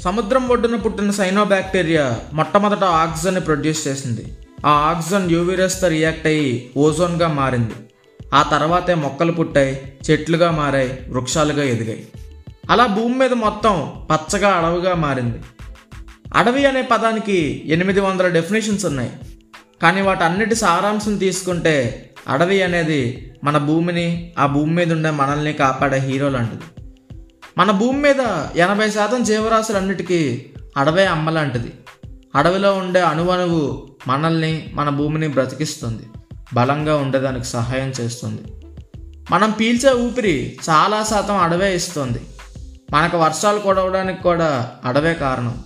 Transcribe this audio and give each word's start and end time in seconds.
సముద్రం 0.00 0.48
ఒడ్డున 0.48 0.76
పుట్టిన 0.76 1.10
సైనోబ్యాక్టీరియా 1.10 2.20
మొట్టమొదట 2.32 2.84
ఆక్సిజన్ని 2.84 3.40
ప్రొడ్యూస్ 3.40 3.88
చేసింది. 3.88 4.26
ఆ 4.66 4.70
ఆక్సిజన్ 4.70 5.30
యూవీరస్తో 5.30 5.88
రియాక్ట్ 5.88 6.26
అయ్యి 6.26 6.70
ఓజోన్గా 6.76 7.28
మారింది. 7.28 7.72
ఆ 8.34 8.42
తర్వాతే 8.42 8.94
మొక్కలు 8.94 9.32
పుట్టాయి 9.32 9.92
చెట్లుగా 10.10 10.50
మారాయి 10.50 10.98
వృక్షాలుగా 11.08 11.62
ఎదిగాయి. 11.62 12.06
అలా 12.70 12.86
భూమి 12.86 13.14
మీద 13.14 13.32
మొత్తం 13.32 13.92
పచ్చగా 14.10 14.48
అడవిగా 14.48 14.94
మారింది. 14.94 15.38
అడవి 16.34 16.66
అనే 16.66 16.82
పదానికి 16.82 17.62
ఎనిమిది 17.66 18.00
వందల 18.00 18.28
డెఫినేషన్స్ 18.28 18.84
ఉన్నాయి. 18.84 19.10
కానీ 19.82 20.00
వాటన్నిటి 20.00 20.54
సారాంశం 20.54 21.16
తీసుకుంటే 21.16 22.10
అడవి 22.28 22.62
అనేది 22.62 23.32
మన 23.44 23.58
భూమిని 23.58 24.32
ఆ 24.38 24.46
భూమి 24.46 24.72
మీద 24.74 24.92
ఉండే 24.92 25.10
మనల్ని 25.10 25.52
కాపాడే 25.52 25.98
హీరో 25.98 26.28
లాంటిది. 26.28 26.62
మన 27.60 27.70
భూమి 27.70 27.98
మీద 27.98 28.20
ఎనభై 28.56 28.90
శాతం 28.90 29.22
జీవరాశులన్నిటికీ 29.22 30.46
అడవే 30.76 31.06
అమ్మ 31.06 31.30
లాంటిది. 31.30 31.72
అడవిలో 32.34 32.74
ఉండే 32.74 33.00
అణువణువు 33.00 33.88
మనల్ని 34.06 34.70
మన 34.74 34.88
భూమిని 34.88 35.28
బ్రతికిస్తుంది. 35.28 36.02
బలంగా 36.54 36.96
ఉండేదానికి 36.96 37.44
సహాయం 37.44 37.92
చేస్తుంది. 38.00 38.42
మనం 39.30 39.50
పీల్చే 39.50 39.92
ఊపిరి 39.92 40.58
చాలా 40.70 41.02
శాతం 41.02 41.36
అడవే 41.36 41.74
ఇస్తుంది. 41.74 42.20
మనకు 42.92 43.18
వర్షాలు 43.18 43.58
కొడవడానికి 43.58 44.22
కూడా 44.22 44.72
అడవే 44.84 45.14
కారణం. 45.14 45.62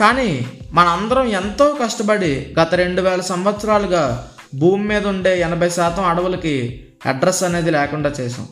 కానీ 0.00 0.46
మనందరం 0.72 1.24
ఎంతో 1.24 1.76
కష్టపడి 1.84 2.54
గత 2.60 2.74
రెండు 2.74 3.02
వేల 3.02 3.20
సంవత్సరాలుగా 3.20 4.28
భూమి 4.54 4.84
మీద 4.88 5.06
ఉండే 5.06 5.40
ఎనభై 5.40 5.70
శాతం 5.70 6.04
అడవులకి 6.04 6.86
అడ్రస్ 7.06 7.42
అనేది 7.42 7.70
లేకుండా 7.70 8.10
చేసాం 8.20 8.48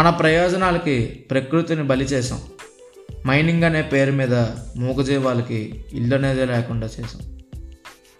మన 0.00 0.10
ప్రయోజనాలకి 0.10 1.06
ప్రకృతిని 1.30 1.82
బలి 1.82 2.04
చేసాం 2.04 2.40
మైనింగ్ 3.26 3.64
అనే 3.64 3.82
పేరు 3.82 4.12
మీద 4.12 4.34
మూగజీవాలకి 4.76 5.84
ఇల్లు 5.92 6.16
అనేది 6.16 6.46
లేకుండా 6.46 6.86
చేసాం 6.86 7.38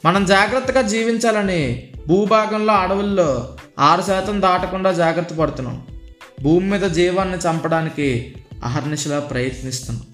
మనం 0.05 0.25
జాగ్రత్తగా 0.25 0.83
జీవించాలని 0.83 1.93
భూభాగంలో 2.09 2.73
అడవుల్లో 2.73 3.57
ఆరు 3.79 4.03
శాతం 4.03 4.43
దాటకుండా 4.43 4.93
జాగ్రత్త 4.93 5.35
పడుతున్నాం. 5.35 5.87
భూమి 6.43 6.71
మీద 6.71 6.81
జీవాన్ని 6.81 7.37
చంపడానికి 7.37 8.35
అహర్నిశలా 8.65 9.19
ప్రయత్నిస్తున్నాం. 9.19 10.07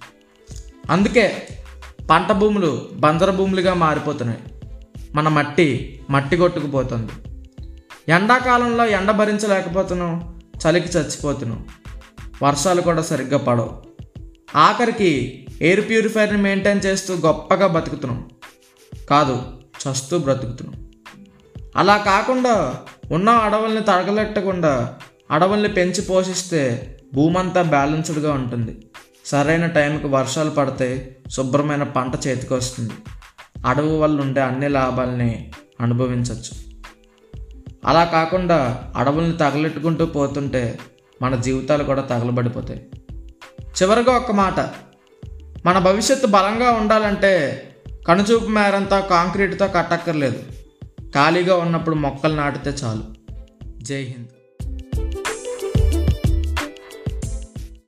అందుకే 0.91 1.49
పంట 2.11 2.33
భూములు 2.33 2.89
బందర 2.93 3.31
భూములుగా 3.31 3.75
మారిపోతున్నాయి. 3.75 4.41
మన 5.15 5.29
మట్టి 5.29 6.01
మట్టి 6.11 6.37
కొట్టుకుపోతుంది. 6.37 7.13
ఎండాకాలంలో 8.09 8.87
ఎండ 8.87 9.11
భరించలేకపోతున్నాం. 9.11 10.36
చలికి 10.63 10.99
చచ్చిపోతున్నాం 10.99 11.67
వర్షాలు 12.43 12.81
కూడా 12.81 13.03
సరిగ్గా 13.03 13.39
పడవు. 13.39 13.83
ఆఖరికి 14.57 15.47
ఎయిర్ 15.61 15.89
ప్యూరిఫైర్ని 15.89 16.43
మెయింటైన్ 16.43 16.81
చేస్తూ 16.87 17.15
గొప్పగా 17.15 17.67
బతుకుతున్నాం 17.67 18.31
కాదు 19.11 19.43
చస్తూ 19.83 20.19
బ్రతుకుతున్నాం 20.19 20.91
అలా 21.77 21.97
కాకుండా 21.97 22.75
ఉన్న 23.13 23.31
అడవుల్ని 23.31 23.81
తడగలెట్టకుండా 23.81 24.95
అడవుల్ని 25.31 25.69
పెంచి 25.69 26.03
పోషిస్తే 26.03 26.63
భూమంతా 27.15 27.63
బ్యాలెన్స్డ్గా 27.63 28.33
ఉంటుంది. 28.33 28.87
సరైన 29.25 29.67
టైంకి 29.67 30.07
వర్షాలు 30.07 30.51
పడితే 30.51 31.17
శుభ్రమైన 31.31 31.83
పంట 31.83 32.27
చేతికి 32.27 32.55
వస్తుంది. 32.55 32.93
అడవి 33.67 33.99
వల్ల 33.99 34.21
ఉండే 34.21 34.41
అన్ని 34.41 34.69
లాభాలని 34.69 35.53
అనుభవించవచ్చు 35.81 36.66
అలా 37.87 38.05
కాకుండా 38.05 38.93
అడవుల్ని 38.97 39.37
తగలెట్టుకుంటూ 39.37 40.07
పోతుంటే 40.07 40.79
మన 41.23 41.37
జీవితాలు 41.37 41.85
కూడా 41.85 42.03
తగలబడిపోతాయి. 42.03 42.87
చివరిగా 43.83 44.13
ఒక్క 44.13 44.33
మాట. 44.33 44.61
మన 45.67 45.79
భవిష్యత్తు 45.79 46.27
బలంగా 46.27 46.71
ఉండాలంటే 46.71 47.63
కనుచూపు 48.09 48.47
మేరంతా 48.47 49.01
కాంక్రీట్తో 49.01 49.69
కట్టక్కర్లేదు. 49.69 50.43
ఖాళీగా 51.15 51.57
ఉన్నప్పుడు 51.57 51.95
మొక్కలు 51.95 52.35
నాటితే 52.35 52.71
చాలు. 52.71 53.03
జై 53.83 54.03
హింద్. 54.03 54.29